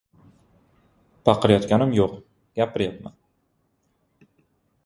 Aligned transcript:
—Baqirayotganim 1.29 1.93
yo‘q, 1.99 2.17
gapirayapman. 2.61 3.17